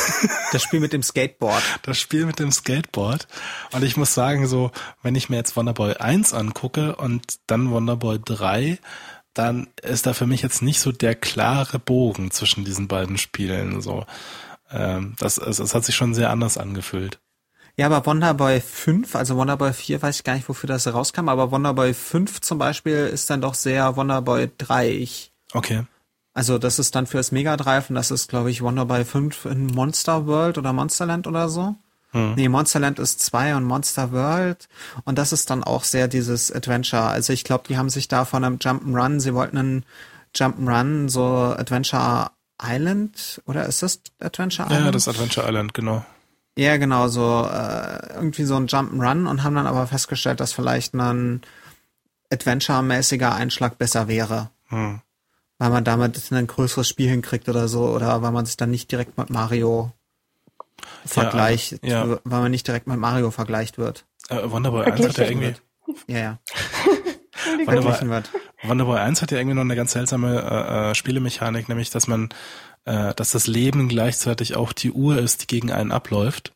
[0.52, 1.62] das Spiel mit dem Skateboard.
[1.82, 3.26] Das Spiel mit dem Skateboard.
[3.72, 4.70] Und ich muss sagen, so,
[5.02, 8.78] wenn ich mir jetzt Wonderboy 1 angucke und dann Wonderboy 3,
[9.34, 13.80] dann ist da für mich jetzt nicht so der klare Bogen zwischen diesen beiden Spielen.
[13.80, 14.06] So,
[14.70, 17.18] ähm, das, es, es hat sich schon sehr anders angefühlt.
[17.76, 21.50] Ja, aber Wonderboy 5, also Wonderboy 4 weiß ich gar nicht, wofür das rauskam, aber
[21.50, 24.90] Wonderboy 5 zum Beispiel ist dann doch sehr Wonderboy 3.
[24.90, 25.84] Ich, okay.
[26.34, 29.66] Also das ist dann fürs Mega Drive und das ist, glaube ich, Wonderboy 5 in
[29.66, 31.74] Monster World oder Monsterland oder so.
[32.12, 32.34] Hm.
[32.34, 34.68] Nee, Monsterland ist 2 und Monster World.
[35.04, 37.04] Und das ist dann auch sehr dieses Adventure.
[37.04, 39.84] Also ich glaube, die haben sich da von einem Jump'n'Run, sie wollten einen
[40.34, 42.30] Jump'n'Run, so Adventure
[42.62, 44.84] Island, oder ist das Adventure Island?
[44.86, 46.04] Ja, das Adventure Island, genau.
[46.56, 50.94] Ja, genau, so äh, irgendwie so ein Jump'n'Run und haben dann aber festgestellt, dass vielleicht
[50.94, 51.40] ein
[52.30, 54.50] Adventure-mäßiger Einschlag besser wäre.
[54.68, 55.00] Hm.
[55.58, 58.90] Weil man damit ein größeres Spiel hinkriegt oder so, oder weil man sich dann nicht
[58.90, 59.92] direkt mit Mario
[61.06, 62.18] vergleicht, ja, ja.
[62.24, 64.04] weil man nicht direkt mit Mario vergleicht wird.
[64.28, 65.54] Äh, Wonderboy 1 hat ja irgendwie.
[66.06, 66.38] Ja, ja.
[67.66, 68.22] Wonderboy,
[68.62, 72.28] Wonderboy 1 hat ja irgendwie noch eine ganz seltsame äh, äh, Spielemechanik, nämlich dass man
[72.84, 76.52] äh, dass das Leben gleichzeitig auch die Uhr ist, die gegen einen abläuft.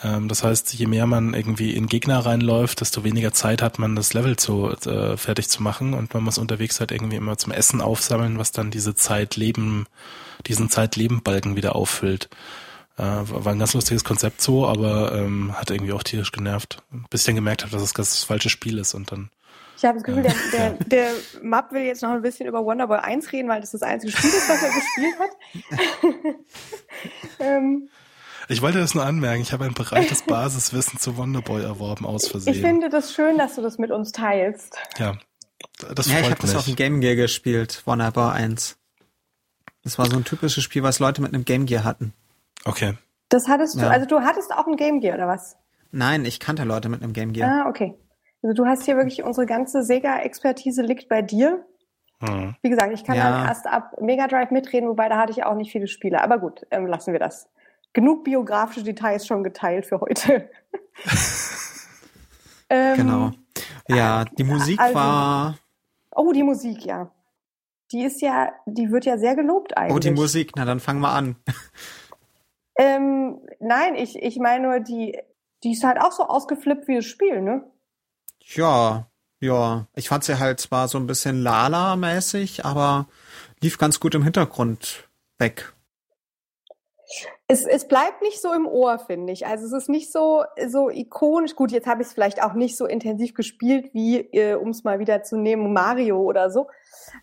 [0.00, 3.94] Ähm, das heißt, je mehr man irgendwie in Gegner reinläuft, desto weniger Zeit hat man,
[3.96, 7.52] das Level zu äh, fertig zu machen und man muss unterwegs halt irgendwie immer zum
[7.52, 9.86] Essen aufsammeln, was dann diese Zeitleben,
[10.46, 12.30] diesen Zeitlebenbalken wieder auffüllt.
[12.96, 16.82] Äh, war ein ganz lustiges Konzept so, aber ähm, hat irgendwie auch tierisch genervt.
[17.10, 19.30] Bis ich dann gemerkt habe, dass es das falsche Spiel ist und dann
[19.82, 22.98] ich habe das Gefühl, der, der, der Map will jetzt noch ein bisschen über Wonderboy
[22.98, 26.36] 1 reden, weil das das einzige Spiel ist, was er gespielt hat.
[27.40, 27.88] ähm,
[28.48, 29.42] ich wollte das nur anmerken.
[29.42, 32.54] Ich habe ein breites Basiswissen zu Wonderboy erworben, aus Versehen.
[32.54, 34.78] Ich finde das schön, dass du das mit uns teilst.
[34.98, 35.16] Ja,
[35.94, 38.78] das ja, freut ich habe das auf dem Game Gear gespielt, Wonderboy 1.
[39.82, 42.12] Das war so ein typisches Spiel, was Leute mit einem Game Gear hatten.
[42.64, 42.96] Okay.
[43.30, 43.88] Das hattest du, ja.
[43.88, 45.56] also du hattest auch ein Game Gear, oder was?
[45.90, 47.64] Nein, ich kannte Leute mit einem Game Gear.
[47.64, 47.96] Ah, okay.
[48.42, 51.64] Also du hast hier wirklich unsere ganze Sega-Expertise liegt bei dir.
[52.20, 52.54] Hm.
[52.62, 53.30] Wie gesagt, ich kann ja.
[53.30, 56.22] dann erst ab Mega Drive mitreden, wobei da hatte ich auch nicht viele Spiele.
[56.22, 57.48] Aber gut, ähm, lassen wir das.
[57.92, 60.50] Genug biografische Details schon geteilt für heute.
[62.70, 63.30] ähm, genau.
[63.88, 65.58] Ja, die Musik also, war.
[66.14, 67.10] Oh, die Musik, ja.
[67.90, 69.94] Die ist ja, die wird ja sehr gelobt eigentlich.
[69.94, 71.36] Oh, die Musik, na dann fangen wir an.
[72.78, 75.18] ähm, nein, ich, ich meine nur, die,
[75.62, 77.64] die ist halt auch so ausgeflippt wie das Spiel, ne?
[78.44, 79.06] Ja,
[79.40, 79.86] ja.
[79.94, 83.06] Ich fand sie halt zwar so ein bisschen Lala-mäßig, aber
[83.60, 85.72] lief ganz gut im Hintergrund weg.
[87.46, 89.46] Es, es bleibt nicht so im Ohr, finde ich.
[89.46, 91.54] Also es ist nicht so, so ikonisch.
[91.54, 94.84] Gut, jetzt habe ich es vielleicht auch nicht so intensiv gespielt, wie, äh, um es
[94.84, 96.68] mal wieder zu nehmen, Mario oder so.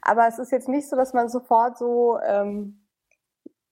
[0.01, 2.85] Aber es ist jetzt nicht so, dass man sofort so, ähm,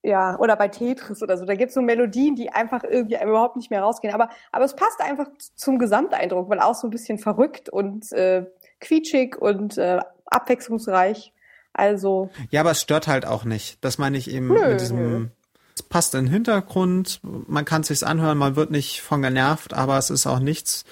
[0.08, 3.56] ja, oder bei Tetris oder so, da gibt es so Melodien, die einfach irgendwie überhaupt
[3.56, 4.14] nicht mehr rausgehen.
[4.14, 8.46] Aber, aber es passt einfach zum Gesamteindruck, weil auch so ein bisschen verrückt und äh,
[8.80, 11.34] quietschig und äh, abwechslungsreich.
[11.74, 12.30] Also.
[12.50, 13.84] Ja, aber es stört halt auch nicht.
[13.84, 14.96] Das meine ich eben nö, mit diesem.
[14.96, 15.26] Nö.
[15.74, 19.74] Es passt in den Hintergrund, man kann es sich anhören, man wird nicht von genervt,
[19.74, 20.84] aber es ist auch nichts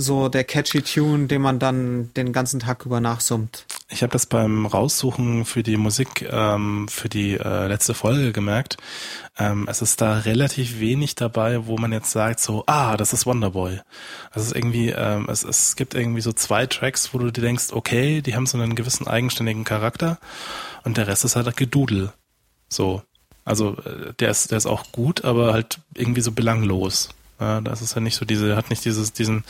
[0.00, 3.66] so der catchy Tune, den man dann den ganzen Tag über nachsummt.
[3.88, 8.76] Ich habe das beim Raussuchen für die Musik ähm, für die äh, letzte Folge gemerkt.
[9.38, 13.26] Ähm, es ist da relativ wenig dabei, wo man jetzt sagt so, ah, das ist
[13.26, 13.80] Wonderboy.
[14.32, 17.72] Das ist irgendwie, ähm, es, es gibt irgendwie so zwei Tracks, wo du dir denkst,
[17.72, 20.18] okay, die haben so einen gewissen eigenständigen Charakter
[20.84, 22.12] und der Rest ist halt Gedudel.
[22.68, 23.02] So.
[23.44, 27.08] Also äh, der ist, der ist auch gut, aber halt irgendwie so belanglos.
[27.40, 29.44] Ja, das ist ja nicht so diese, hat nicht dieses, diesen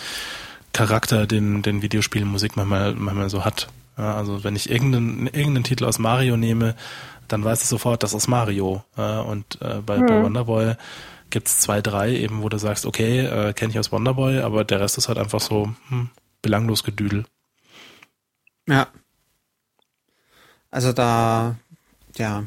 [0.73, 3.69] Charakter, den, den Videospielmusik manchmal, manchmal so hat.
[3.99, 6.77] Ja, also wenn ich irgendeinen, irgendeinen Titel aus Mario nehme,
[7.29, 8.85] dann weiß ich sofort, das ist Mario.
[8.97, 10.07] Ja, und äh, bei, mhm.
[10.07, 10.75] bei Wonderboy
[11.31, 14.81] gibt's zwei, drei eben, wo du sagst, okay, äh, kenne ich aus Wonderboy, aber der
[14.81, 16.11] Rest ist halt einfach so hm,
[16.43, 17.25] belanglos Gedüdel.
[18.69, 18.89] Ja.
[20.71, 21.57] Also da,
[22.17, 22.45] ja,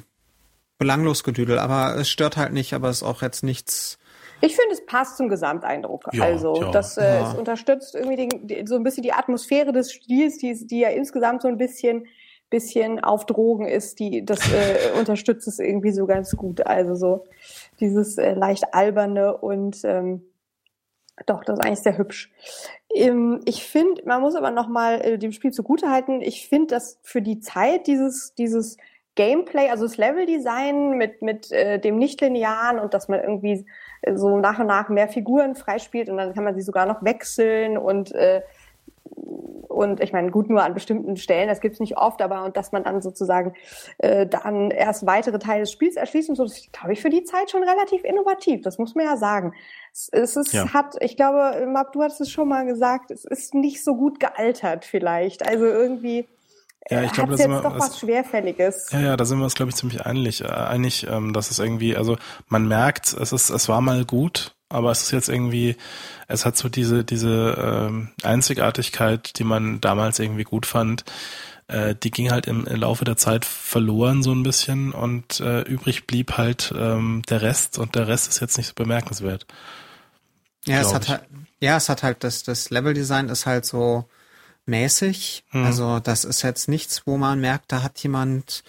[0.78, 3.98] belanglos Gedüdel, aber es stört halt nicht, aber es ist auch jetzt nichts
[4.44, 6.10] ich finde, es passt zum Gesamteindruck.
[6.12, 6.72] Ja, also, ja.
[6.72, 7.30] das äh, ja.
[7.30, 10.90] es unterstützt irgendwie den, die, so ein bisschen die Atmosphäre des Spiels, die, die ja
[10.90, 12.08] insgesamt so ein bisschen
[12.50, 16.68] bisschen auf Drogen ist, die das äh, unterstützt es irgendwie so ganz gut.
[16.68, 17.26] Also so
[17.80, 20.22] dieses äh, leicht alberne und ähm,
[21.26, 22.30] doch, das ist eigentlich sehr hübsch.
[22.94, 26.22] Ähm, ich finde, man muss aber noch mal äh, dem Spiel zugutehalten.
[26.22, 28.76] Ich finde, dass für die Zeit dieses dieses
[29.16, 33.66] Gameplay, also das Leveldesign mit mit äh, dem nicht-linearen und dass man irgendwie
[34.16, 37.78] so nach und nach mehr Figuren freispielt und dann kann man sie sogar noch wechseln
[37.78, 38.42] und äh,
[39.74, 42.72] und ich meine, gut, nur an bestimmten Stellen, das gibt's nicht oft, aber und dass
[42.72, 43.54] man dann sozusagen
[43.98, 47.24] äh, dann erst weitere Teile des Spiels erschließt und so, das glaube ich für die
[47.24, 49.54] Zeit schon relativ innovativ, das muss man ja sagen.
[49.92, 50.74] Es, es ist, ja.
[50.74, 54.20] hat, ich glaube, Map, du hast es schon mal gesagt, es ist nicht so gut
[54.20, 55.48] gealtert vielleicht.
[55.48, 56.28] Also irgendwie
[56.90, 58.90] ja, ich glaube, das ist doch was Schwerfälliges.
[58.92, 61.60] Ja, ja, da sind wir uns, glaube ich, ziemlich einig, äh, einig, ähm, dass es
[61.60, 62.18] irgendwie, also
[62.50, 65.78] man merkt, es ist, es war mal gut, aber es ist jetzt irgendwie,
[66.28, 71.06] es hat so diese, diese ähm, Einzigartigkeit, die man damals irgendwie gut fand,
[71.68, 75.62] äh, die ging halt im, im Laufe der Zeit verloren so ein bisschen und äh,
[75.62, 79.46] übrig blieb halt ähm, der Rest und der Rest ist jetzt nicht so bemerkenswert.
[80.66, 81.22] Ja, es hat halt,
[81.60, 84.10] ja, es hat halt das, das Leveldesign ist halt so,
[84.66, 85.46] mäßig.
[85.50, 85.66] Hm.
[85.66, 88.64] Also das ist jetzt nichts, wo man merkt, da hat jemand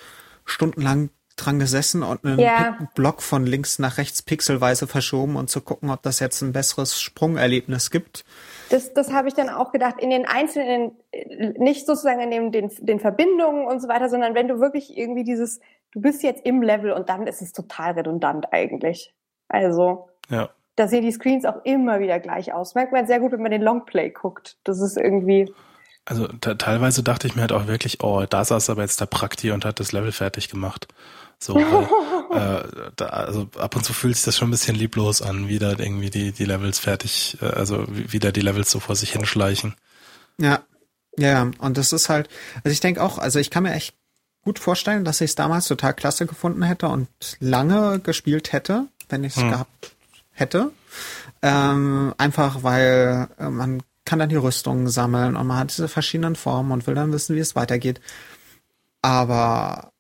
[0.44, 2.78] stundenlang dran gesessen und einen ja.
[2.94, 7.00] Block von links nach rechts pixelweise verschoben und zu gucken, ob das jetzt ein besseres
[7.00, 8.24] Sprungerlebnis gibt.
[8.70, 10.92] Das, das habe ich dann auch gedacht, in den einzelnen,
[11.58, 15.24] nicht sozusagen in den, den, den Verbindungen und so weiter, sondern wenn du wirklich irgendwie
[15.24, 15.60] dieses,
[15.92, 19.12] du bist jetzt im Level und dann ist es total redundant eigentlich.
[19.48, 20.50] Also, ja.
[20.76, 22.74] da sehen die Screens auch immer wieder gleich aus.
[22.74, 24.56] Merkt man sehr gut, wenn man den Longplay guckt.
[24.64, 25.52] Das ist irgendwie,
[26.04, 29.50] also teilweise dachte ich mir halt auch wirklich, oh, da saß aber jetzt der Prakti
[29.50, 30.86] und hat das Level fertig gemacht.
[31.38, 35.22] So, weil, äh, da, also ab und zu fühlt sich das schon ein bisschen lieblos
[35.22, 38.70] an, wie da irgendwie die, die Levels fertig, äh, also wie, wie da die Levels
[38.70, 39.74] so vor sich hinschleichen.
[40.38, 40.60] Ja,
[41.16, 42.28] ja, und das ist halt,
[42.64, 43.94] also ich denke auch, also ich kann mir echt
[44.42, 47.08] gut vorstellen, dass ich es damals total klasse gefunden hätte und
[47.40, 49.50] lange gespielt hätte, wenn ich es hm.
[49.50, 49.96] gehabt
[50.32, 50.70] hätte.
[51.42, 56.36] Ähm, einfach weil äh, man kann dann die Rüstungen sammeln und man hat diese verschiedenen
[56.36, 58.00] Formen und will dann wissen, wie es weitergeht.
[59.02, 59.92] Aber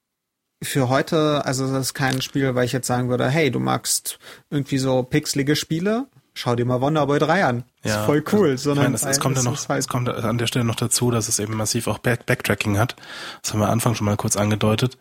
[0.62, 4.18] für heute, also das ist kein Spiel, weil ich jetzt sagen würde, hey, du magst
[4.50, 7.64] irgendwie so pixelige Spiele, schau dir mal Wonderboy 3 an.
[7.82, 8.58] Ja, ist voll cool.
[8.58, 11.10] Sondern meine, es, es kommt ja noch, halt es kommt an der Stelle noch dazu,
[11.10, 12.96] dass es eben massiv auch Back Backtracking hat.
[13.42, 14.98] Das haben wir am Anfang schon mal kurz angedeutet.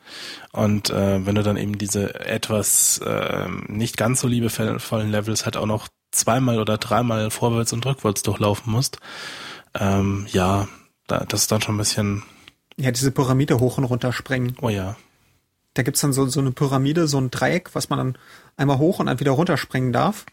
[0.51, 5.57] Und äh, wenn du dann eben diese etwas äh, nicht ganz so liebevollen Levels halt
[5.57, 8.99] auch noch zweimal oder dreimal vorwärts und rückwärts durchlaufen musst,
[9.73, 10.67] ähm, ja,
[11.07, 12.23] da, das ist dann schon ein bisschen.
[12.77, 14.55] Ja, diese Pyramide hoch und runter springen.
[14.61, 14.95] Oh ja.
[15.73, 18.17] Da gibt's dann so, so eine Pyramide, so ein Dreieck, was man dann
[18.57, 20.25] einmal hoch und dann wieder runterspringen darf.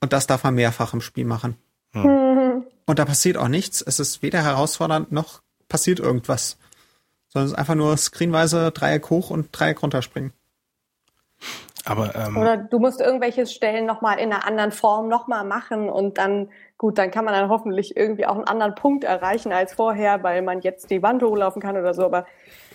[0.00, 1.56] Und das darf man mehrfach im Spiel machen.
[1.92, 2.64] Hm.
[2.86, 3.82] Und da passiert auch nichts.
[3.82, 6.56] Es ist weder herausfordernd noch passiert irgendwas.
[7.28, 10.32] Sondern es ist einfach nur screenweise Dreieck hoch und Dreieck runterspringen.
[11.84, 16.18] Aber, ähm, Oder du musst irgendwelche Stellen nochmal in einer anderen Form nochmal machen und
[16.18, 20.22] dann, gut, dann kann man dann hoffentlich irgendwie auch einen anderen Punkt erreichen als vorher,
[20.22, 22.04] weil man jetzt die Wand hochlaufen kann oder so.
[22.04, 22.26] Aber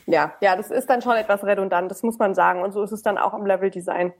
[0.06, 2.62] ja, ja, das ist dann schon etwas redundant, das muss man sagen.
[2.62, 4.14] Und so ist es dann auch im Level-Design.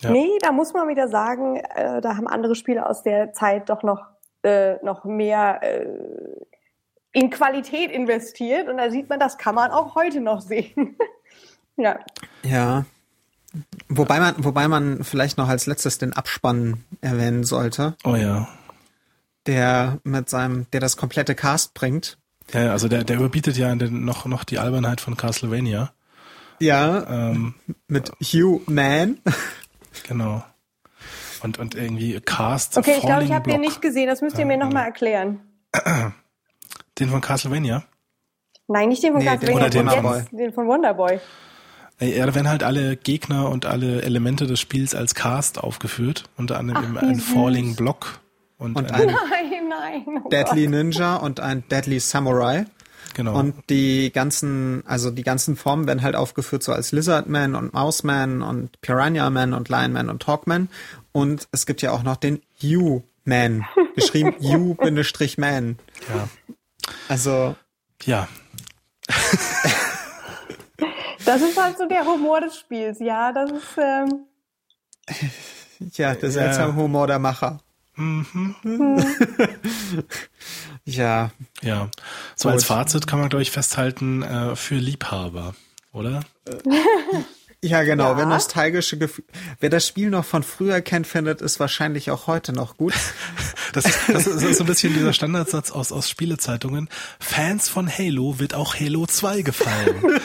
[0.00, 0.10] Ja.
[0.10, 3.82] Nee, da muss man wieder sagen, äh, da haben andere Spiele aus der Zeit doch
[3.82, 4.04] noch,
[4.42, 5.86] äh, noch mehr äh,
[7.12, 8.68] in Qualität investiert.
[8.68, 10.98] Und da sieht man, das kann man auch heute noch sehen.
[11.76, 11.98] ja.
[12.42, 12.84] Ja.
[13.88, 17.96] Wobei man, wobei man vielleicht noch als letztes den Abspann erwähnen sollte.
[18.04, 18.48] Oh ja.
[19.46, 22.18] Der mit seinem, der das komplette Cast bringt.
[22.52, 25.92] Ja, also der, der überbietet ja noch, noch die Albernheit von Castlevania.
[26.60, 27.30] Ja.
[27.30, 27.54] Ähm,
[27.88, 29.18] mit Hugh Man.
[30.08, 30.44] Genau.
[31.42, 32.76] Und, und irgendwie Cast.
[32.76, 34.08] Okay, ich glaube, ich habe den nicht gesehen.
[34.08, 35.40] Das müsst ihr mir nochmal erklären.
[36.98, 37.84] Den von Castlevania?
[38.68, 41.20] Nein, nicht den von nee, Castlevania, den, den, jetzt, den von Wonderboy.
[41.98, 46.24] Ja, da werden halt alle Gegner und alle Elemente des Spiels als Cast aufgeführt.
[46.36, 48.20] Unter anderem Ach, ein Falling Block
[48.58, 49.16] und, und ein, nein,
[49.68, 50.70] nein, oh Deadly Gott.
[50.70, 52.66] Ninja und ein Deadly Samurai.
[53.14, 53.38] Genau.
[53.38, 58.42] Und die ganzen, also die ganzen Formen werden halt aufgeführt so als Lizardman und Mouseman
[58.42, 60.68] und Piranha Man und Lionman und Hawkman.
[61.12, 65.78] Und es gibt ja auch noch den U-Man, geschrieben U-Man.
[66.14, 66.28] Ja.
[67.08, 67.56] Also.
[68.04, 68.28] Ja.
[71.26, 73.32] das ist halt so der Humor des Spiels, ja.
[73.32, 73.78] Das ist.
[73.78, 74.26] Ähm
[75.92, 76.76] ja, der seltsame ja.
[76.76, 77.60] Humor der Macher.
[77.96, 78.54] Mhm.
[80.84, 81.30] ja.
[81.62, 81.90] Ja.
[82.34, 82.54] So Gut.
[82.54, 85.54] als Fazit kann man, glaube ich, festhalten, äh, für Liebhaber,
[85.92, 86.20] oder?
[87.64, 88.12] Ja, genau.
[88.12, 88.16] Ja.
[88.18, 89.26] Wer nostalgische Gefühle,
[89.60, 92.94] wer das Spiel noch von früher kennt, findet es wahrscheinlich auch heute noch gut.
[93.72, 96.88] Das ist, das ist so ein bisschen dieser Standardsatz aus, aus Spielezeitungen.
[97.20, 100.02] Fans von Halo wird auch Halo 2 gefallen.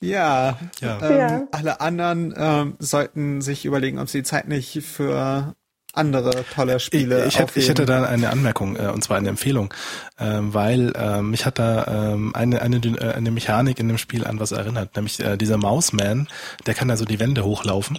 [0.00, 1.02] Ja, ja.
[1.02, 1.48] Ähm, ja.
[1.52, 5.56] alle anderen ähm, sollten sich überlegen, ob sie die Zeit nicht für
[5.96, 7.22] andere tolle Spiele.
[7.22, 9.72] Ich, ich, hätte, ich hätte da eine Anmerkung, äh, und zwar eine Empfehlung,
[10.18, 14.26] ähm, weil äh, mich hat da ähm, eine, eine, äh, eine Mechanik in dem Spiel
[14.26, 16.28] an was erinnert, nämlich äh, dieser Mouseman,
[16.66, 17.98] der kann da so die Wände hochlaufen.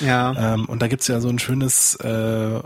[0.00, 0.54] Ja.
[0.54, 2.60] Ähm, und da gibt's ja so ein schönes äh,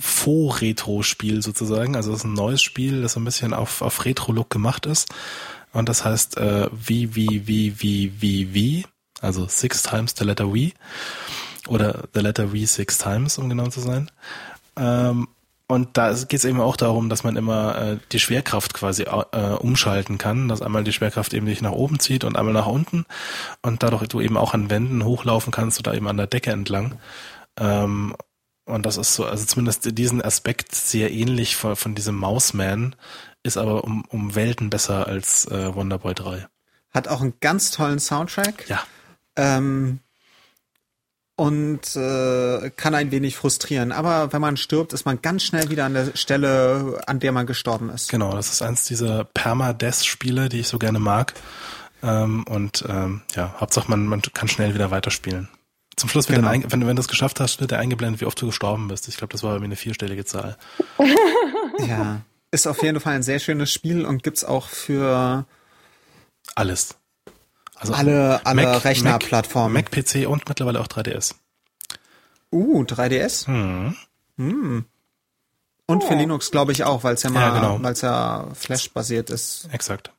[0.00, 1.96] Faux-Retro-Spiel sozusagen.
[1.96, 5.08] Also es ist ein neues Spiel, das so ein bisschen auf, auf Retro-Look gemacht ist.
[5.72, 8.86] Und das heißt äh, wie, wie, wie, wie, wie, wie,
[9.20, 10.70] also six times the letter V
[11.68, 14.10] oder the letter V six times, um genau zu sein.
[14.76, 15.28] Ähm,
[15.66, 19.54] und da geht es eben auch darum, dass man immer äh, die Schwerkraft quasi äh,
[19.54, 23.06] umschalten kann, dass einmal die Schwerkraft eben dich nach oben zieht und einmal nach unten
[23.62, 26.98] und dadurch du eben auch an Wänden hochlaufen kannst oder eben an der Decke entlang.
[27.58, 28.14] Ähm,
[28.66, 32.94] und das ist so, also zumindest diesen Aspekt sehr ähnlich von, von diesem Mouseman,
[33.42, 36.46] ist aber um, um Welten besser als äh, Wonderboy 3.
[36.90, 38.68] Hat auch einen ganz tollen Soundtrack.
[38.68, 38.82] Ja.
[39.36, 40.00] Ähm,
[41.36, 43.92] und äh, kann ein wenig frustrieren.
[43.92, 47.46] Aber wenn man stirbt, ist man ganz schnell wieder an der Stelle, an der man
[47.46, 48.08] gestorben ist.
[48.08, 51.34] Genau, das ist eins dieser Permadeath-Spiele, die ich so gerne mag.
[52.02, 55.48] Ähm, und ähm, ja, Hauptsache man, man kann schnell wieder weiterspielen.
[55.96, 56.52] Zum Schluss, wird genau.
[56.52, 59.08] dann, wenn, wenn du es geschafft hast, wird er eingeblendet, wie oft du gestorben bist.
[59.08, 60.56] Ich glaube, das war bei mir eine vierstellige Zahl.
[61.86, 62.20] ja.
[62.50, 65.46] Ist auf jeden Fall ein sehr schönes Spiel und gibt's auch für
[66.54, 66.96] alles.
[67.76, 69.72] Also alle, alle Mac, Rechnerplattformen.
[69.72, 71.34] Mac, PC und mittlerweile auch 3DS.
[72.50, 73.46] Uh, 3DS?
[73.46, 73.96] Hm.
[74.36, 74.84] Hm.
[75.86, 77.82] Und für Linux glaube ich auch, weil es ja mal, ja, genau.
[77.82, 79.68] weil es ja Flash-basiert ist.
[79.72, 80.10] Exakt.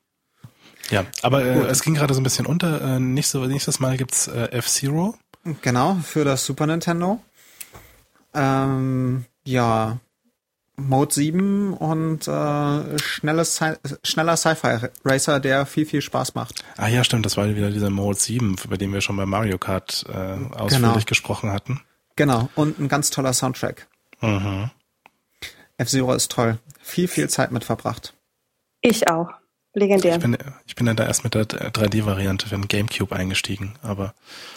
[0.90, 2.80] Ja, aber äh, es ging gerade so ein bisschen unter.
[2.80, 5.16] Äh, nächstes, nächstes Mal gibt's äh, F-Zero.
[5.62, 7.20] Genau, für das Super Nintendo.
[8.34, 9.98] Ähm, ja,
[10.76, 16.64] Mode 7 und äh, schnelles Sci schneller Sci-Fi Racer, der viel, viel Spaß macht.
[16.76, 19.58] Ah ja, stimmt, das war wieder dieser Mode 7, über den wir schon bei Mario
[19.58, 21.04] Kart äh, ausführlich genau.
[21.06, 21.80] gesprochen hatten.
[22.16, 23.88] Genau, und ein ganz toller Soundtrack.
[24.20, 24.70] Mhm.
[25.78, 26.58] F-Zero ist toll.
[26.80, 28.14] Viel, viel Zeit mit verbracht.
[28.80, 29.30] Ich auch.
[29.74, 30.14] Legendär.
[30.14, 34.14] Ich bin, ich bin dann da erst mit der 3D-Variante für den Gamecube eingestiegen, aber.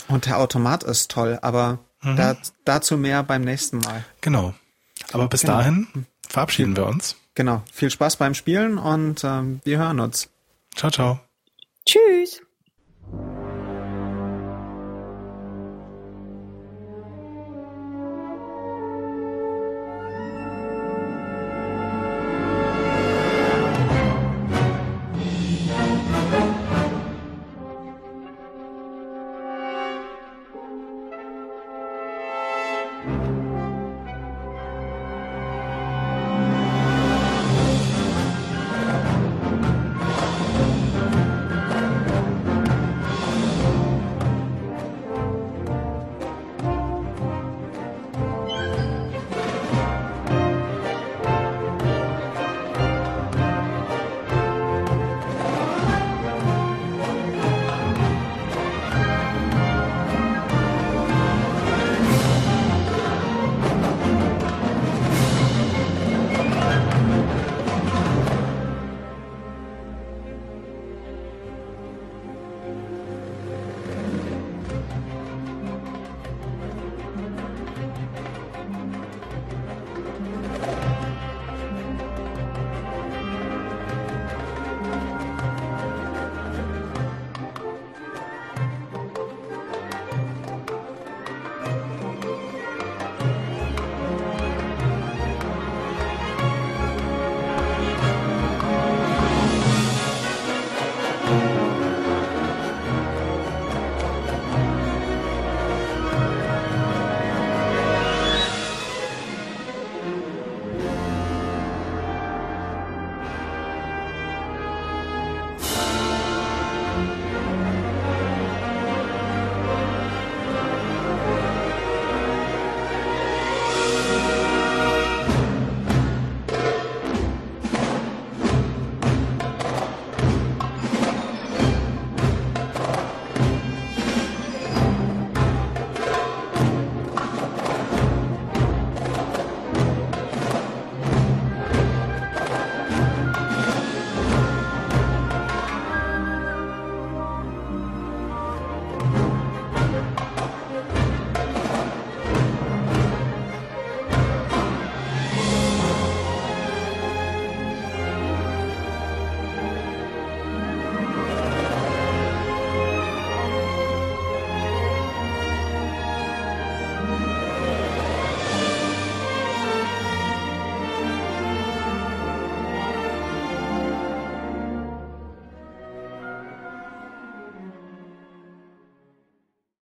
[0.08, 2.16] Und der Automat ist toll, aber mhm.
[2.16, 4.06] da, dazu mehr beim nächsten Mal.
[4.22, 4.54] Genau.
[5.12, 5.58] Aber bis genau.
[5.58, 5.88] dahin
[6.30, 7.16] verabschieden wir uns.
[7.36, 7.64] Genau.
[7.72, 10.30] Viel Spaß beim Spielen und ähm, wir hören uns.
[10.76, 11.20] Ciao, ciao.
[11.86, 12.42] Tschüss.